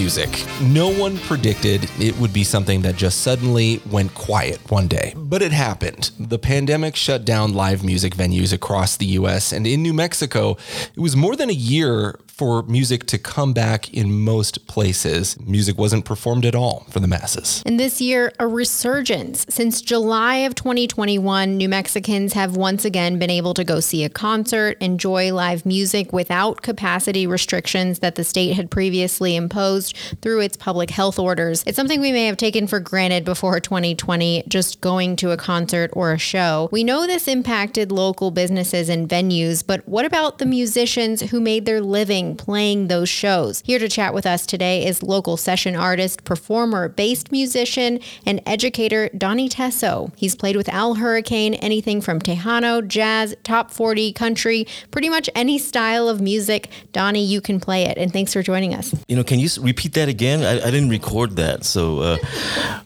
[0.00, 0.46] Music.
[0.62, 5.12] No one predicted it would be something that just suddenly went quiet one day.
[5.14, 6.10] But it happened.
[6.18, 10.56] The pandemic shut down live music venues across the US, and in New Mexico,
[10.96, 15.38] it was more than a year for music to come back in most places.
[15.40, 17.62] Music wasn't performed at all for the masses.
[17.66, 19.44] And this year, a resurgence.
[19.50, 24.08] Since July of 2021, New Mexicans have once again been able to go see a
[24.08, 30.56] concert, enjoy live music without capacity restrictions that the state had previously imposed through its
[30.56, 31.62] public health orders.
[31.66, 35.90] It's something we may have taken for granted before 2020, just going to a concert
[35.92, 36.70] or a show.
[36.72, 41.66] We know this impacted local businesses and venues, but what about the musicians who made
[41.66, 42.29] their living?
[42.36, 43.62] Playing those shows.
[43.64, 49.08] Here to chat with us today is local session artist, performer, based musician, and educator
[49.16, 50.12] Donnie Tesso.
[50.16, 55.58] He's played with Al Hurricane, anything from Tejano, jazz, top 40, country, pretty much any
[55.58, 56.68] style of music.
[56.92, 57.96] Donnie, you can play it.
[57.98, 58.94] And thanks for joining us.
[59.08, 60.42] You know, can you repeat that again?
[60.42, 61.64] I, I didn't record that.
[61.64, 62.16] So, uh,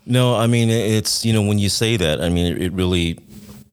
[0.06, 3.18] no, I mean, it's, you know, when you say that, I mean, it, it really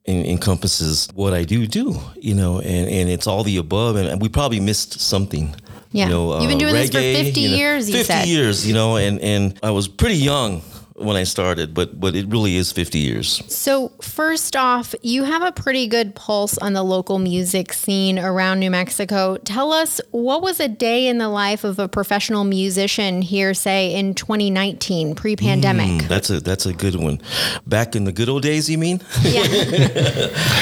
[0.07, 3.95] encompasses what I do do, you know, and, and it's all the above.
[3.95, 5.55] And we probably missed something.
[5.91, 6.05] Yeah.
[6.05, 8.27] You know, You've been uh, doing reggae, this for 50 you know, years, 50 said.
[8.27, 10.61] years, you know, and, and I was pretty young
[11.03, 13.43] when I started, but but it really is 50 years.
[13.47, 18.59] So first off, you have a pretty good pulse on the local music scene around
[18.59, 19.37] New Mexico.
[19.37, 23.93] Tell us what was a day in the life of a professional musician here, say
[23.93, 26.03] in 2019, pre-pandemic.
[26.03, 27.21] Mm, that's a that's a good one.
[27.65, 29.01] Back in the good old days, you mean?
[29.21, 29.41] Yeah.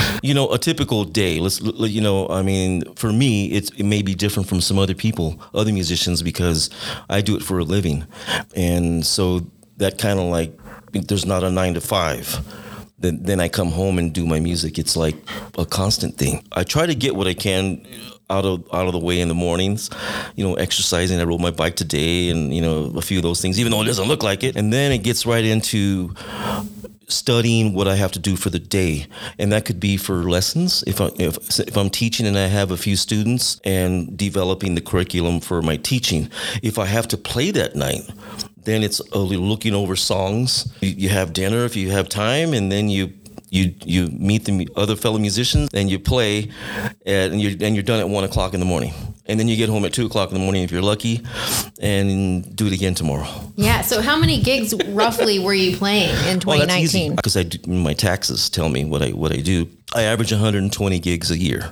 [0.23, 1.39] you know, a typical day.
[1.39, 4.95] Let's you know, I mean, for me, it's it may be different from some other
[4.95, 6.69] people, other musicians, because
[7.09, 8.05] I do it for a living,
[8.55, 9.47] and so
[9.79, 10.57] that kind of like
[10.91, 12.39] there's not a nine to five.
[12.99, 14.77] Then then I come home and do my music.
[14.77, 15.15] It's like
[15.57, 16.45] a constant thing.
[16.51, 17.85] I try to get what I can
[18.29, 19.89] out of out of the way in the mornings.
[20.35, 21.19] You know, exercising.
[21.19, 23.81] I rode my bike today, and you know a few of those things, even though
[23.81, 24.55] it doesn't look like it.
[24.55, 26.13] And then it gets right into
[27.07, 29.07] studying what I have to do for the day,
[29.39, 30.83] and that could be for lessons.
[30.85, 34.81] If I if, if I'm teaching and I have a few students, and developing the
[34.81, 36.29] curriculum for my teaching.
[36.61, 38.01] If I have to play that night,
[38.69, 40.71] then it's looking over songs.
[40.81, 43.13] You have dinner if you have time, and then you
[43.49, 46.49] you you meet the other fellow musicians and you play,
[47.05, 48.93] and you're and you're done at one o'clock in the morning
[49.29, 51.21] and then you get home at two o'clock in the morning if you're lucky,
[51.79, 53.27] and do it again tomorrow.
[53.55, 53.81] Yeah.
[53.81, 57.15] So how many gigs roughly were you playing in 2019?
[57.15, 59.69] Because well, I do, my taxes tell me what I what I do.
[59.93, 61.71] I average 120 gigs a year.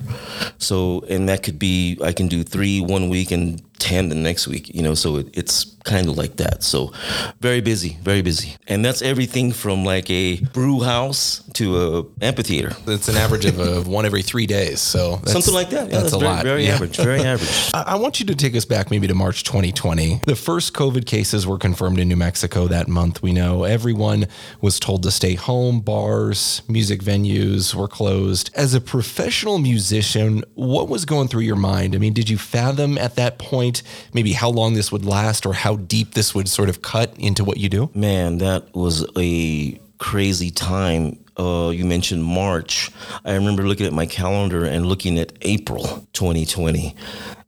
[0.59, 4.48] So, and that could be I can do three one week and 10 the next
[4.48, 6.64] week, you know, so it, it's kind of like that.
[6.64, 6.92] So,
[7.40, 8.56] very busy, very busy.
[8.68, 12.76] And that's everything from like a brew house to a amphitheater.
[12.88, 14.82] It's an average of, of one every three days.
[14.82, 15.88] So, something like that.
[15.88, 16.44] Yeah, that's, that's, a very, lot.
[16.44, 16.74] Very yeah.
[16.74, 17.72] average, very average.
[17.74, 20.22] I, I want you to take us back maybe to March 2020.
[20.26, 23.22] The first COVID cases were confirmed in New Mexico that month.
[23.22, 24.28] We know everyone
[24.62, 28.52] was told to stay home, bars, music venues were closed.
[28.56, 31.96] As a professional musician, what was going through your mind?
[31.96, 33.67] I mean, did you fathom at that point
[34.14, 37.44] maybe how long this would last or how deep this would sort of cut into
[37.44, 37.90] what you do?
[37.94, 41.20] Man, that was a crazy time.
[41.38, 42.90] Uh, you mentioned March.
[43.24, 46.96] I remember looking at my calendar and looking at April 2020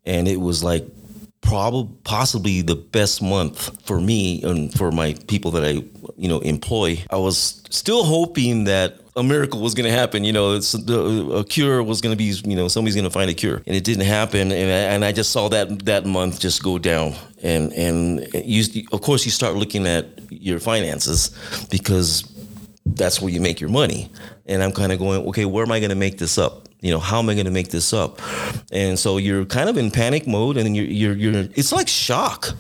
[0.06, 0.86] and it was like
[1.42, 5.84] probably possibly the best month for me and for my people that I
[6.18, 7.04] you know employ.
[7.10, 10.24] I was still hoping that a miracle was going to happen.
[10.24, 13.30] You know, uh, a cure was going to be you know somebody's going to find
[13.30, 14.52] a cure, and it didn't happen.
[14.52, 17.16] And I, and I just saw that that month just go down.
[17.42, 21.32] And and you of course you start looking at your finances
[21.70, 22.24] because
[22.86, 24.10] that's where you make your money.
[24.46, 26.69] And I'm kind of going, okay, where am I going to make this up?
[26.82, 28.22] You know, how am I going to make this up?
[28.72, 31.48] And so you're kind of in panic mode, and you're you're you're.
[31.56, 32.54] It's like shock,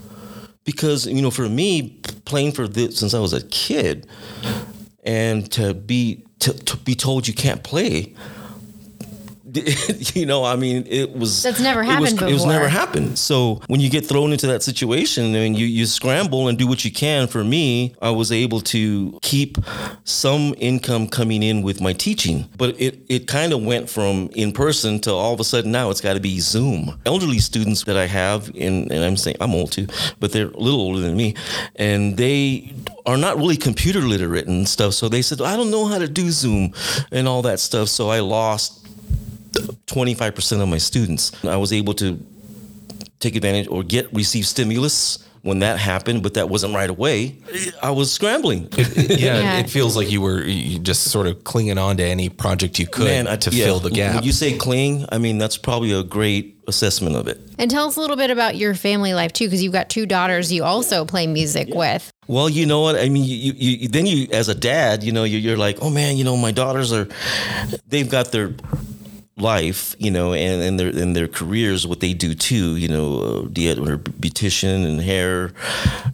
[0.63, 4.07] because you know, for me, playing for this since I was a kid,
[5.03, 8.15] and to be to, to be told you can't play
[10.15, 11.99] you know, I mean, it was that's never happened.
[11.99, 12.27] It was, before.
[12.27, 13.17] it was never happened.
[13.17, 16.67] So when you get thrown into that situation, I mean, you you scramble and do
[16.67, 17.27] what you can.
[17.27, 19.57] For me, I was able to keep
[20.03, 24.51] some income coming in with my teaching, but it it kind of went from in
[24.51, 26.99] person to all of a sudden now it's got to be Zoom.
[27.05, 29.87] Elderly students that I have, in, and I'm saying I'm old too,
[30.19, 31.35] but they're a little older than me,
[31.75, 32.73] and they
[33.05, 34.93] are not really computer literate and stuff.
[34.93, 36.73] So they said, I don't know how to do Zoom
[37.11, 37.87] and all that stuff.
[37.87, 38.78] So I lost
[39.87, 41.31] 25% of my students.
[41.45, 42.19] I was able to
[43.19, 47.35] take advantage or get receive stimulus when that happened, but that wasn't right away.
[47.81, 48.67] I was scrambling.
[48.73, 48.83] yeah,
[49.17, 49.59] Yeah.
[49.59, 52.87] it feels like you were you just sort of clinging on to any project you
[52.87, 54.15] could I- to yeah, fill the gap.
[54.15, 57.39] When you say cling, I mean that's probably a great assessment of it.
[57.57, 60.05] And tell us a little bit about your family life too, because you've got two
[60.05, 62.11] daughters you also play music with.
[62.27, 62.95] Well, you know what?
[62.95, 65.77] I mean, you, you, you then you, as a dad, you know, you're, you're like,
[65.81, 67.07] oh man, you know, my daughters are,
[67.87, 68.53] they've got their
[69.41, 73.19] life, you know, and, and their and their careers, what they do too, you know,
[73.19, 75.49] uh, her beautician and hair,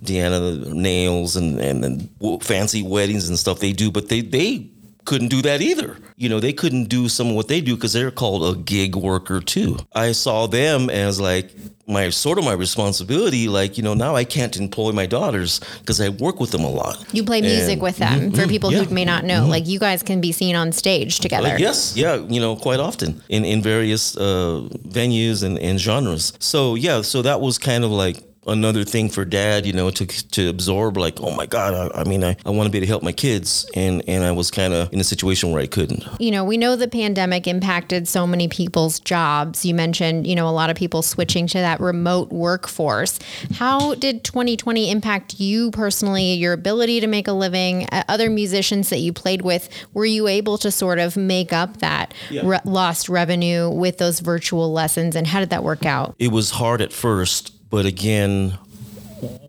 [0.03, 4.69] Deanna nails and and, and fancy weddings and stuff they do, but they they
[5.05, 5.97] couldn't do that either.
[6.17, 8.95] You know, they couldn't do some of what they do because they're called a gig
[8.95, 9.77] worker too.
[9.93, 11.51] I saw them as like
[11.87, 13.47] my sort of my responsibility.
[13.47, 16.69] Like, you know, now I can't employ my daughters because I work with them a
[16.69, 17.03] lot.
[17.13, 18.31] You play music And- with them.
[18.31, 18.83] For people yeah.
[18.83, 21.49] who may not know, like you guys can be seen on stage together.
[21.49, 26.33] Uh, yes, yeah, you know, quite often in in various uh, venues and, and genres.
[26.39, 30.05] So yeah, so that was kind of like another thing for dad, you know, to
[30.05, 30.97] to absorb.
[30.97, 33.03] Like, oh my God, I, I mean, I, I want to be able to help
[33.03, 36.03] my kids, and and I was kind of in a situation where I couldn't.
[36.19, 39.65] you know, we know the pandemic impacted so many people's jobs.
[39.65, 43.19] You mentioned, you know, a lot of people switching to that remote workforce.
[43.53, 47.87] How did 2020 impact you personally, your ability to make a living?
[47.91, 51.77] Uh, Other musicians that you played with, were you able to sort of make up
[51.77, 52.13] that
[52.43, 55.15] re- lost revenue with those virtual lessons?
[55.15, 56.15] And how did that work out?
[56.19, 58.57] It was hard at first, but again,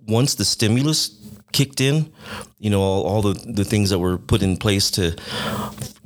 [0.08, 1.16] once the stimulus
[1.52, 2.12] kicked in,
[2.58, 5.14] you know, all, all the, the things that were put in place to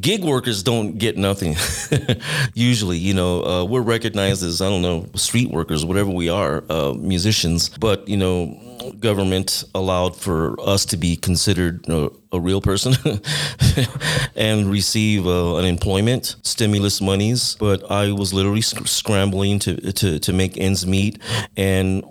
[0.03, 1.57] gig workers don't get nothing.
[2.55, 6.63] Usually, you know, uh, we're recognized as, I don't know, street workers, whatever we are,
[6.69, 8.70] uh, musicians, but, you know,
[9.00, 12.94] government allowed for us to be considered uh, a real person
[14.37, 17.56] and receive uh, unemployment stimulus monies.
[17.58, 21.19] But I was literally sc- scrambling to, to, to make ends meet.
[21.56, 22.05] And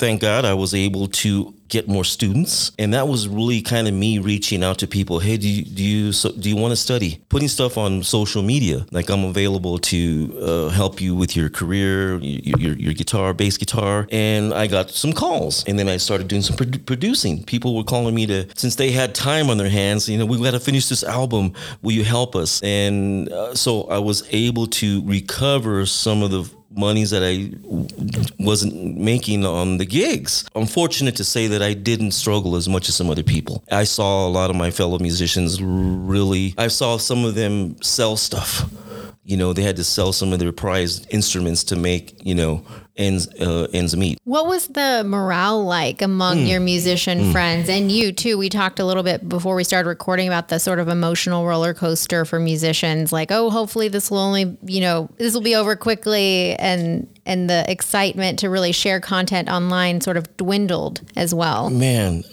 [0.00, 3.94] thank God I was able to get more students, and that was really kind of
[3.94, 5.20] me reaching out to people.
[5.20, 7.22] Hey, do you do you so, do you want to study?
[7.28, 12.16] Putting stuff on social media, like I'm available to uh, help you with your career,
[12.18, 16.28] your, your your guitar, bass guitar, and I got some calls, and then I started
[16.28, 17.44] doing some produ- producing.
[17.44, 20.08] People were calling me to since they had time on their hands.
[20.08, 21.52] You know, we got to finish this album.
[21.82, 22.60] Will you help us?
[22.62, 27.50] And uh, so I was able to recover some of the monies that I
[28.38, 30.44] wasn't making on the gigs.
[30.54, 33.64] I'm fortunate to say that I didn't struggle as much as some other people.
[33.70, 38.16] I saw a lot of my fellow musicians really, I saw some of them sell
[38.16, 38.64] stuff.
[39.22, 42.64] You know, they had to sell some of their prized instruments to make, you know,
[42.96, 44.18] ends uh, ends meet.
[44.24, 48.38] What was the morale like among your musician friends and you too?
[48.38, 51.74] We talked a little bit before we started recording about the sort of emotional roller
[51.74, 53.12] coaster for musicians.
[53.12, 57.48] Like, oh, hopefully this will only, you know, this will be over quickly, and and
[57.48, 61.70] the excitement to really share content online sort of dwindled as well.
[61.70, 62.24] Man,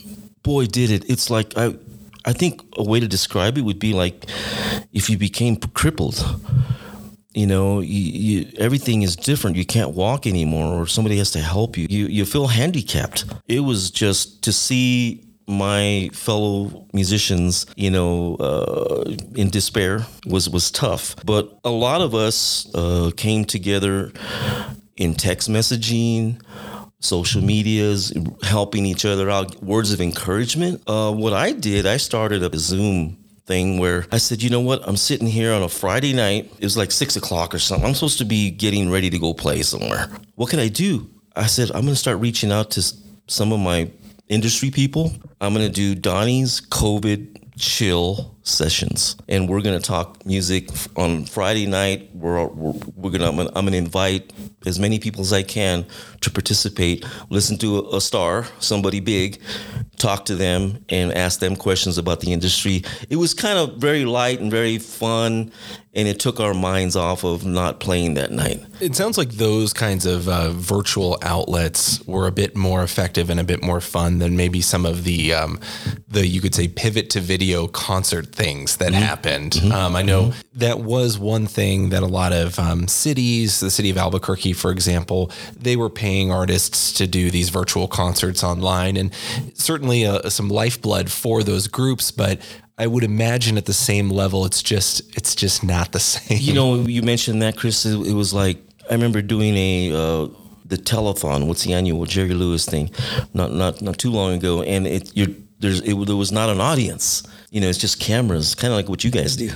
[0.42, 1.08] boy, did it!
[1.08, 1.74] It's like I,
[2.28, 4.26] I think a way to describe it would be like
[4.92, 6.18] if you became crippled.
[7.32, 9.56] You know, you, you, everything is different.
[9.56, 11.86] You can't walk anymore, or somebody has to help you.
[11.88, 13.24] You you feel handicapped.
[13.46, 20.70] It was just to see my fellow musicians, you know, uh, in despair was was
[20.70, 21.16] tough.
[21.24, 24.12] But a lot of us uh, came together
[24.96, 26.42] in text messaging,
[27.00, 28.12] social medias,
[28.42, 30.82] helping each other out, words of encouragement.
[30.86, 34.86] Uh, what I did, I started a Zoom thing where I said, you know what,
[34.86, 36.52] I'm sitting here on a Friday night.
[36.58, 37.86] It was like six o'clock or something.
[37.86, 40.10] I'm supposed to be getting ready to go play somewhere.
[40.34, 41.08] What can I do?
[41.34, 42.92] I said, I'm going to start reaching out to
[43.26, 43.90] some of my
[44.28, 45.12] industry people.
[45.40, 49.16] I'm going to do Donnie's COVID chill sessions.
[49.28, 52.10] And we're going to talk music on Friday night.
[52.14, 54.32] We're we're, we're to I'm going I'm to invite
[54.66, 55.86] as many people as I can
[56.20, 57.04] to participate.
[57.30, 59.40] Listen to a, a star somebody big
[59.98, 62.82] talk to them and ask them questions about the industry.
[63.10, 65.52] It was kind of very light and very fun
[65.94, 68.62] and it took our minds off of not playing that night.
[68.80, 73.40] It sounds like those kinds of uh, virtual outlets were a bit more effective and
[73.40, 75.58] a bit more fun than maybe some of the um,
[76.06, 79.56] the you could say pivot to video concert things that happened.
[79.72, 83.90] Um, I know that was one thing that a lot of um, cities, the city
[83.90, 89.12] of Albuquerque, for example, they were paying artists to do these virtual concerts online, and
[89.54, 92.40] certainly uh, some lifeblood for those groups, but.
[92.80, 96.38] I would imagine at the same level, it's just it's just not the same.
[96.40, 97.84] You know, you mentioned that, Chris.
[97.84, 100.28] It, it was like I remember doing a uh,
[100.64, 101.48] the telethon.
[101.48, 102.92] What's the annual Jerry Lewis thing?
[103.34, 106.60] Not not not too long ago, and it you're there's it, there was not an
[106.60, 107.24] audience.
[107.50, 109.50] You know, it's just cameras, kind of like what you guys do.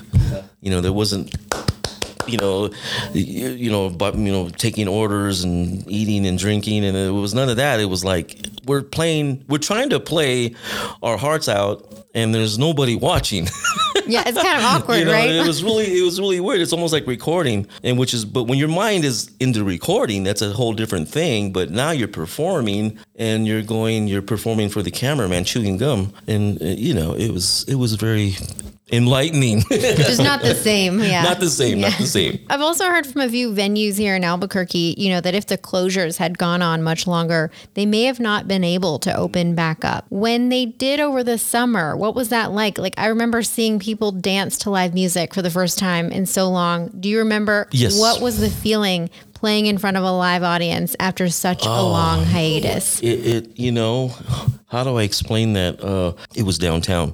[0.61, 1.35] You know, there wasn't.
[2.25, 2.71] You know,
[3.13, 7.49] you know, but you know, taking orders and eating and drinking, and it was none
[7.49, 7.81] of that.
[7.81, 10.55] It was like we're playing, we're trying to play
[11.03, 13.49] our hearts out, and there's nobody watching.
[14.07, 15.31] Yeah, it's kind of awkward, you know, right?
[15.31, 16.61] it was really, it was really weird.
[16.61, 20.43] It's almost like recording, and which is, but when your mind is into recording, that's
[20.43, 21.53] a whole different thing.
[21.53, 26.61] But now you're performing, and you're going, you're performing for the cameraman, chewing gum, and
[26.61, 28.35] uh, you know, it was, it was very
[28.93, 29.61] enlightening.
[29.71, 31.01] Just not the same.
[31.01, 31.23] Yeah.
[31.23, 32.39] not the same, not the same.
[32.51, 35.57] I've also heard from a few venues here in Albuquerque, you know, that if the
[35.59, 39.85] closures had gone on much longer, they may have not been able to open back
[39.85, 40.05] up.
[40.11, 42.79] When they did over the summer, what was that like?
[42.79, 46.49] Like, I remember seeing people dance to live music for the first time in so
[46.51, 46.89] long.
[47.01, 47.99] Do you remember Yes.
[47.99, 51.89] what was the feeling playing in front of a live audience after such a oh,
[51.89, 53.01] long hiatus?
[53.01, 54.13] it, it you know
[54.73, 57.13] how do i explain that uh it was downtown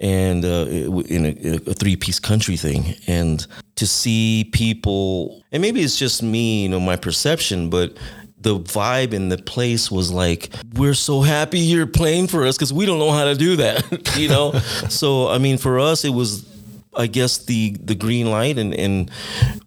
[0.00, 0.66] and uh
[1.08, 6.64] in a, a three-piece country thing and to see people and maybe it's just me
[6.64, 7.96] you know my perception but
[8.42, 12.72] the vibe in the place was like we're so happy you're playing for us because
[12.72, 14.52] we don't know how to do that you know
[14.88, 16.50] so i mean for us it was
[16.96, 19.10] I guess the the green light and and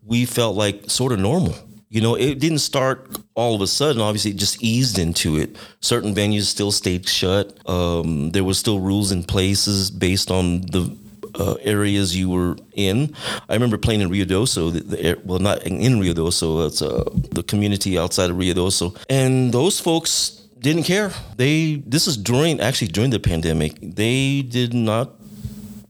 [0.05, 1.55] we felt like sort of normal.
[1.93, 4.01] You know, it didn't start all of a sudden.
[4.01, 5.55] Obviously, it just eased into it.
[5.79, 7.55] Certain venues still stayed shut.
[7.69, 10.97] Um, there were still rules in places based on the
[11.35, 13.13] uh, areas you were in.
[13.47, 14.73] I remember playing in Ruidoso.
[14.73, 16.65] The, the, well, not in, in Ruidoso.
[16.65, 21.11] It's uh, the community outside of Ruidoso, and those folks didn't care.
[21.37, 23.77] They this is during actually during the pandemic.
[23.83, 25.11] They did not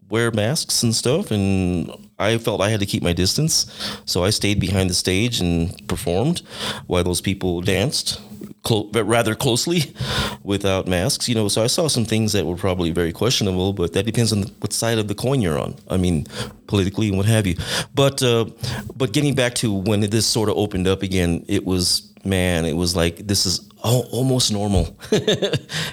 [0.09, 1.89] wear masks and stuff and
[2.19, 3.65] I felt I had to keep my distance
[4.05, 6.41] so I stayed behind the stage and performed
[6.87, 8.21] while those people danced
[8.63, 9.93] clo- rather closely
[10.43, 11.47] without masks you know.
[11.47, 14.73] So I saw some things that were probably very questionable but that depends on what
[14.73, 15.75] side of the coin you're on.
[15.89, 16.25] I mean
[16.67, 17.55] politically and what have you.
[17.93, 18.45] But uh,
[18.95, 22.75] but getting back to when this sort of opened up again it was man it
[22.77, 24.95] was like this is al- almost normal.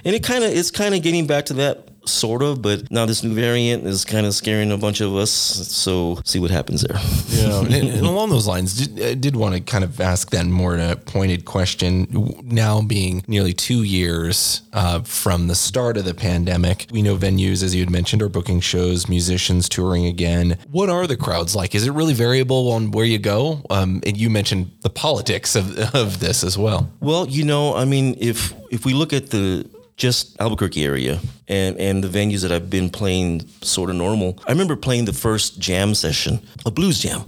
[0.04, 3.06] And it kind of it's kind of getting back to that sort of but now
[3.06, 6.82] this new variant is kind of scaring a bunch of us so see what happens
[6.82, 10.30] there Yeah, and, and along those lines, did, I did want to kind of ask
[10.30, 12.06] that more pointed question.
[12.44, 17.62] Now being nearly two years uh, from the start of the pandemic, we know venues,
[17.62, 20.58] as you had mentioned, are booking shows, musicians touring again.
[20.70, 21.74] What are the crowds like?
[21.74, 23.62] Is it really variable on where you go?
[23.70, 26.90] Um, and you mentioned the politics of, of this as well.
[27.00, 29.68] Well, you know, I mean, if if we look at the
[30.00, 34.38] just Albuquerque area and and the venues that I've been playing sort of normal.
[34.46, 37.24] I remember playing the first jam session, a blues jam.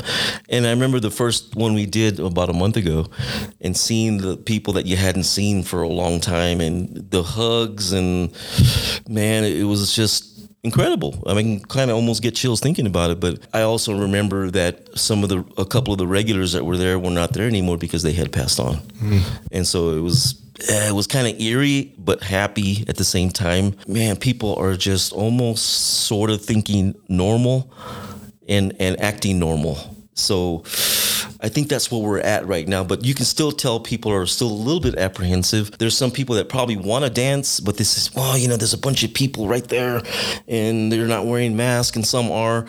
[0.49, 3.09] And I remember the first one we did about a month ago
[3.61, 7.93] and seeing the people that you hadn't seen for a long time and the hugs
[7.93, 8.33] and
[9.07, 10.33] man, it was just
[10.65, 11.23] incredible.
[11.27, 13.21] I mean, kind of almost get chills thinking about it.
[13.21, 16.79] But I also remember that some of the, a couple of the regulars that were
[16.79, 19.19] there were not there anymore because they had passed on, hmm.
[19.51, 20.42] and so it was.
[20.69, 23.75] Eh, It was kind of eerie, but happy at the same time.
[23.87, 25.65] Man, people are just almost
[26.07, 27.73] sort of thinking normal
[28.49, 29.97] and, and acting normal.
[30.15, 30.63] So
[31.41, 32.85] I think that's where we're at right now.
[32.85, 35.77] But you can still tell people are still a little bit apprehensive.
[35.79, 38.75] There's some people that probably want to dance, but this is, well, you know, there's
[38.75, 40.03] a bunch of people right there
[40.47, 42.67] and they're not wearing masks, and some are.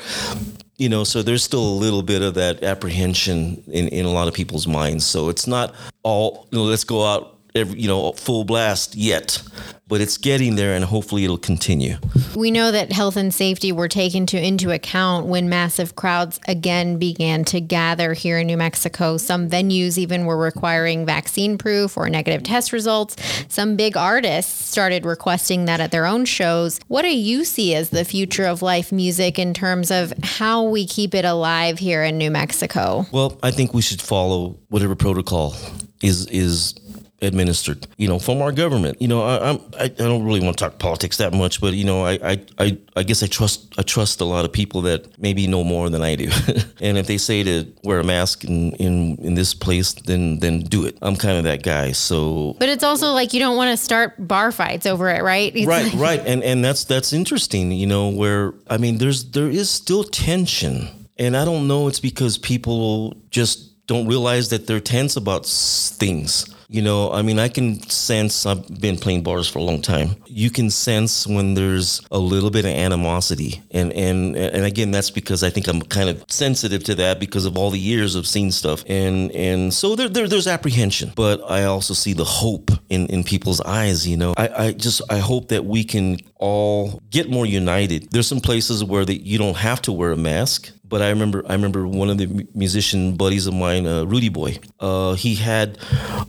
[0.78, 4.28] You know, so there's still a little bit of that apprehension in, in a lot
[4.28, 5.06] of people's minds.
[5.06, 9.42] So it's not all, you know, let's go out, every, you know, full blast yet,
[9.88, 11.98] but it's getting there and hopefully it'll continue.
[12.36, 16.98] We know that health and safety were taken to into account when massive crowds again
[16.98, 19.18] began to gather here in New Mexico.
[19.18, 23.16] Some venues even were requiring vaccine proof or negative test results.
[23.50, 26.80] Some big artists started requesting that at their own shows.
[26.88, 30.88] What do you see as the future of life music in terms of how we
[30.88, 33.06] keep it alive here in New Mexico?
[33.12, 35.56] Well, I think we should follow whatever protocol
[36.02, 36.76] is is
[37.24, 39.02] administered, you know, from our government.
[39.02, 41.74] You know, I, I'm I, I don't really want to talk politics that much, but
[41.74, 44.82] you know, I, I I I guess I trust I trust a lot of people
[44.84, 46.30] that maybe know more than I do,
[46.82, 50.60] and if they say to wear a mask in in in this place, then then
[50.60, 50.98] do it.
[51.02, 52.56] I'm kind of that guy, so.
[52.60, 55.56] But it's also like you don't want to start bar fights over it, right?
[55.56, 57.72] It's Right, like- right, and and that's that's interesting.
[57.72, 60.88] You know, where I mean, there's there is still tension,
[61.18, 61.88] and I don't know.
[61.88, 66.46] It's because people just don't realize that they're tense about s- things.
[66.70, 68.46] You know, I mean, I can sense.
[68.46, 70.16] I've been playing bars for a long time.
[70.26, 75.12] You can sense when there's a little bit of animosity, and and and again, that's
[75.12, 78.26] because I think I'm kind of sensitive to that because of all the years of
[78.28, 82.72] seeing stuff, and and so there, there there's apprehension, but I also see the hope
[82.90, 84.08] in in people's eyes.
[84.08, 88.12] You know, I I just I hope that we can all get more united.
[88.12, 91.44] There's some places where that you don't have to wear a mask, but I remember
[91.50, 94.60] I remember one of the musician buddies of mine, uh, Rudy Boy.
[94.80, 95.80] Uh, he had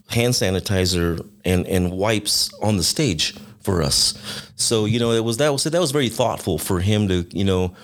[0.08, 4.14] hand sanitizer and and wipes on the stage for us.
[4.56, 7.44] So you know it was that was that was very thoughtful for him to you
[7.44, 7.76] know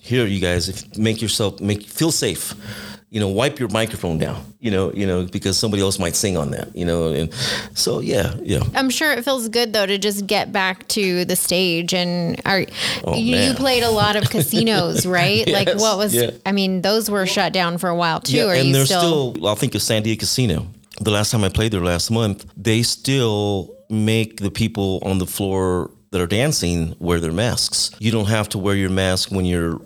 [0.00, 2.54] here you guys if make yourself make feel safe
[3.12, 6.38] you know, wipe your microphone down, you know, you know, because somebody else might sing
[6.38, 7.30] on that, you know, and
[7.74, 8.62] so yeah, yeah.
[8.74, 12.64] I'm sure it feels good though to just get back to the stage and are
[13.04, 15.46] Oh, you, you played a lot of casinos, right?
[15.46, 16.30] like what was yeah.
[16.46, 18.38] I mean, those were shut down for a while too.
[18.38, 20.66] Yeah, are and still, still, I'll think of Sandia Casino.
[20.98, 25.26] The last time I played there last month, they still make the people on the
[25.26, 27.90] floor that are dancing wear their masks.
[27.98, 29.80] You don't have to wear your mask when you're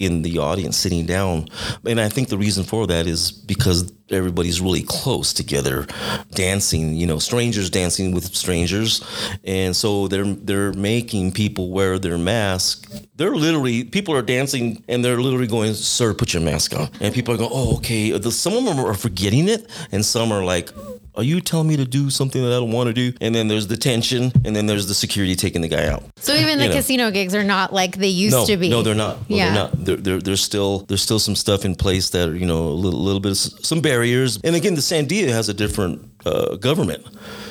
[0.00, 1.46] in the audience sitting down.
[1.86, 5.86] And I think the reason for that is because everybody's really close together
[6.32, 9.04] dancing, you know, strangers dancing with strangers.
[9.44, 12.90] And so they're they're making people wear their mask.
[13.14, 17.14] They're literally people are dancing and they're literally going, "Sir, put your mask on." And
[17.14, 20.72] people are going, "Oh, okay." Some of them are forgetting it and some are like
[21.20, 23.12] are you telling me to do something that I don't want to do?
[23.20, 26.02] And then there's the tension, and then there's the security taking the guy out.
[26.16, 26.76] so even the you know.
[26.76, 28.68] casino gigs are not like they used No, to be.
[28.70, 29.28] no, they're not.
[29.28, 29.44] No, Yeah.
[29.44, 29.84] they're not.
[29.84, 32.78] There, there, there's still there's still some stuff in place that are you know a
[32.84, 34.38] little, little bit of some barriers.
[34.42, 37.06] And again, the Sandia has a different uh, government.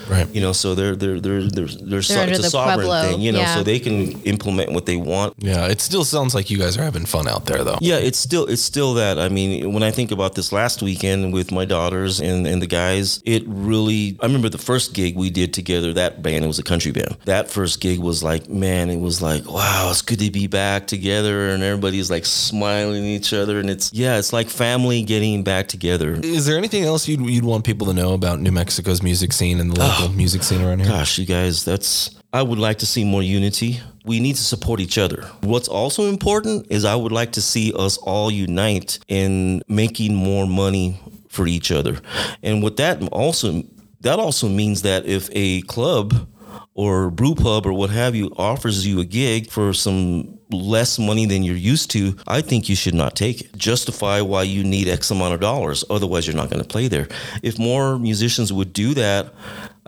[0.10, 0.28] Right.
[0.34, 3.02] You know, so they're they're they're they're, they're, so, under it's a the sovereign Pueblo,
[3.04, 3.22] thing.
[3.22, 3.56] You know, yeah.
[3.56, 5.36] so they can implement what they want.
[5.38, 7.78] Yeah, it still sounds like you guys are having fun out there, though.
[7.82, 9.20] Yeah, it's still it's still that.
[9.20, 12.68] I mean, when I think about this last weekend with my daughters and, and the
[12.68, 16.60] guys, it really I remember the first gig we did together, that band, it was
[16.60, 17.18] a country band.
[17.26, 20.88] That first gig was like, man, it was like, wow, it's good to be back
[20.88, 25.44] together and everybody's like smiling at each other and it's yeah, it's like family getting
[25.44, 26.20] back together.
[26.24, 29.60] Is there anything else you'd, you'd want people to know about New Mexico's music scene
[29.60, 30.88] and the music scene around here?
[30.88, 33.82] Gosh, you guys, that's I would like to see more unity.
[34.06, 35.24] We need to support each other.
[35.42, 40.48] What's also important is I would like to see us all unite in making more
[40.48, 42.00] money for each other.
[42.44, 43.64] And what that also
[44.02, 46.28] that also means that if a club
[46.74, 51.26] or brew pub or what have you offers you a gig for some less money
[51.26, 53.58] than you're used to, I think you should not take it.
[53.58, 55.84] Justify why you need X amount of dollars.
[55.90, 57.08] Otherwise, you're not going to play there.
[57.44, 59.34] If more musicians would do that,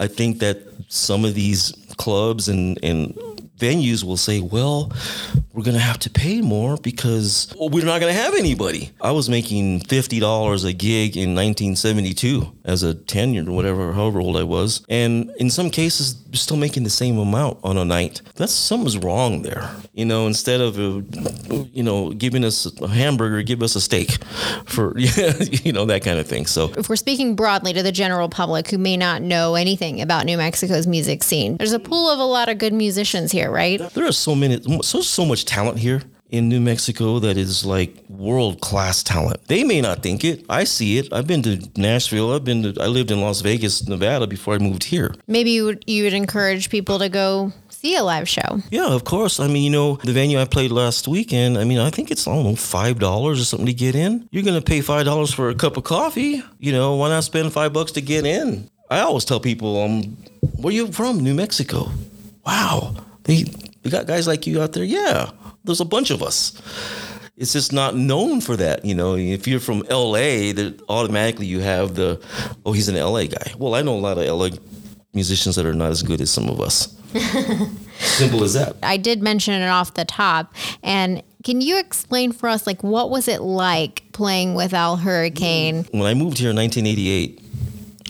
[0.02, 3.16] I think that some of these clubs and, and
[3.62, 4.91] venues will say, well,
[5.54, 8.91] we're going to have to pay more because we're not going to have anybody.
[9.00, 14.19] I was making $50 a gig in 1972 as a 10 year or whatever, however
[14.19, 14.86] old I was.
[14.89, 18.21] And in some cases, still making the same amount on a night.
[18.36, 19.69] That's something's wrong there.
[19.93, 21.02] You know, instead of, uh,
[21.74, 24.24] you know, giving us a hamburger, give us a steak
[24.65, 26.45] for, you know, that kind of thing.
[26.45, 30.26] So, if we're speaking broadly to the general public who may not know anything about
[30.26, 33.80] New Mexico's music scene, there's a pool of a lot of good musicians here, right?
[33.94, 37.94] there are so many so so much talent here in New Mexico that is like
[38.10, 39.46] world class talent.
[39.48, 40.46] They may not think it.
[40.50, 41.12] I see it.
[41.12, 42.34] I've been to Nashville.
[42.34, 45.14] I've been to I lived in Las Vegas, Nevada before I moved here.
[45.28, 48.60] Maybe you would, you would encourage people to go see a live show.
[48.70, 49.40] Yeah, of course.
[49.40, 52.28] I mean, you know, the venue I played last weekend, I mean, I think it's
[52.28, 54.28] I don't know, five dollars or something to get in.
[54.32, 56.42] You're gonna pay five dollars for a cup of coffee.
[56.60, 58.70] You know, why not spend five bucks to get in?
[58.90, 60.18] I always tell people, um,
[60.58, 61.20] where you from?
[61.20, 61.90] New Mexico.
[62.46, 62.96] Wow.
[63.24, 63.46] They
[63.84, 64.84] we got guys like you out there.
[64.84, 65.32] Yeah.
[65.64, 66.60] There's a bunch of us.
[67.38, 69.16] It's just not known for that, you know.
[69.16, 72.22] If you're from LA, that automatically you have the,
[72.66, 73.54] oh, he's an LA guy.
[73.58, 74.50] Well, I know a lot of LA
[75.14, 76.96] musicians that are not as good as some of us.
[78.00, 78.76] Simple as that.
[78.84, 80.54] I did mention it off the top.
[80.84, 85.86] And can you explain for us, like, what was it like playing with Al Hurricane?
[85.92, 87.44] when I moved here in 1988,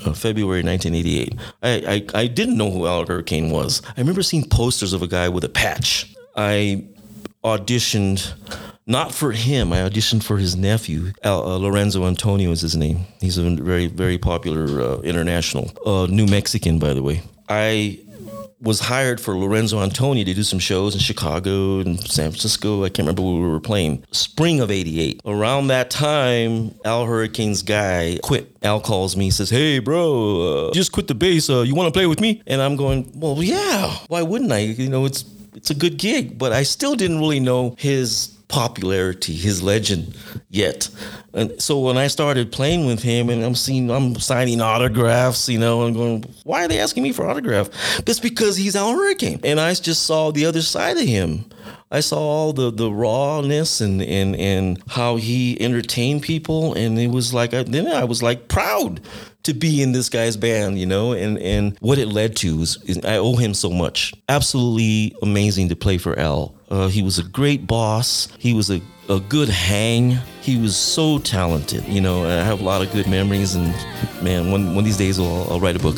[0.05, 3.81] uh, February 1988, I, I, I didn't know who Al Hurricane was.
[3.85, 6.13] I remember seeing posters of a guy with a patch.
[6.35, 6.85] I
[7.43, 8.33] auditioned
[8.85, 9.71] not for him.
[9.73, 11.13] I auditioned for his nephew.
[11.23, 13.05] Al, uh, Lorenzo Antonio is his name.
[13.19, 17.21] He's a very very popular uh, international, uh, New Mexican by the way.
[17.49, 17.99] I
[18.61, 22.83] was hired for Lorenzo Antonio to do some shows in Chicago and San Francisco.
[22.83, 24.03] I can't remember where we were playing.
[24.11, 25.21] Spring of 88.
[25.25, 28.55] Around that time, Al Hurricane's guy quit.
[28.61, 31.49] Al calls me, says, Hey, bro, uh, just quit the bass.
[31.49, 32.41] Uh, you want to play with me?
[32.45, 33.95] And I'm going, Well, yeah.
[34.07, 34.59] Why wouldn't I?
[34.59, 39.33] You know, it's it's a good gig, but I still didn't really know his popularity,
[39.33, 40.15] his legend
[40.49, 40.89] yet.
[41.33, 45.57] And so when I started playing with him and I'm seeing I'm signing autographs, you
[45.57, 47.69] know, I'm going, why are they asking me for autograph?
[48.05, 49.39] It's because he's Al Hurricane.
[49.43, 51.45] And I just saw the other side of him.
[51.91, 57.07] I saw all the the rawness and and and how he entertained people, and it
[57.07, 59.01] was like I, then I was like proud
[59.43, 62.77] to be in this guy's band, you know, and and what it led to is,
[62.85, 64.13] is I owe him so much.
[64.29, 66.55] Absolutely amazing to play for Al.
[66.69, 68.29] Uh, he was a great boss.
[68.37, 70.17] He was a a good hang.
[70.41, 72.23] He was so talented, you know.
[72.23, 73.73] I have a lot of good memories, and
[74.23, 75.97] man, one one of these days I'll, I'll write a book.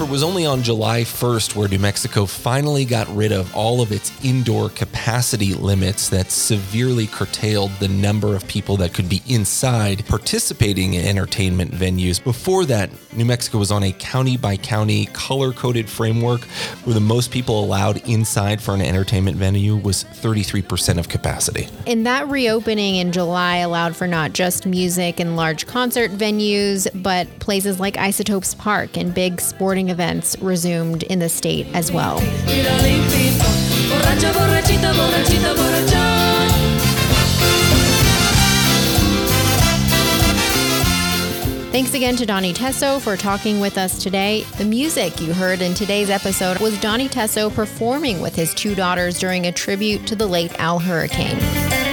[0.00, 3.90] It was only on July 1st where New Mexico finally got rid of all of
[3.90, 10.06] its indoor capacity limits that severely curtailed the number of people that could be inside
[10.06, 12.22] participating in entertainment venues.
[12.22, 16.42] Before that, New Mexico was on a county by county color coded framework
[16.84, 21.66] where the most people allowed inside for an entertainment venue was 33% of capacity.
[21.88, 27.26] And that reopening in July allowed for not just music and large concert venues, but
[27.40, 32.18] places like Isotopes Park and big sporting sporting events resumed in the state as well.
[41.70, 44.44] Thanks again to Donnie Tesso for talking with us today.
[44.56, 49.18] The music you heard in today's episode was Donnie Tesso performing with his two daughters
[49.18, 51.87] during a tribute to the late Al Hurricane.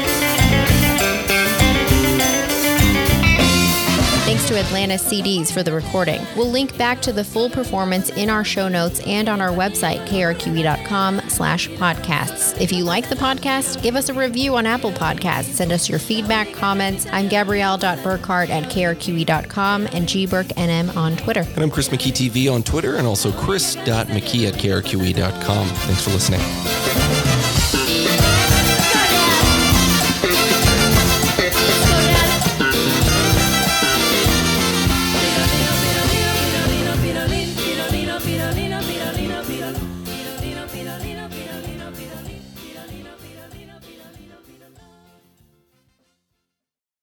[4.36, 6.21] Thanks to Atlanta CDs for the recording.
[6.36, 10.06] We'll link back to the full performance in our show notes and on our website,
[10.10, 12.60] krqe.com slash podcasts.
[12.60, 15.54] If you like the podcast, give us a review on Apple Podcasts.
[15.54, 17.08] Send us your feedback, comments.
[17.13, 21.48] I'm Gabrielle.Burkhart at krqe.com and gburknm on Twitter.
[21.56, 25.67] And I'm Chris McKee TV on Twitter and also chris.mckee at krqe.com.
[25.67, 27.05] Thanks for listening.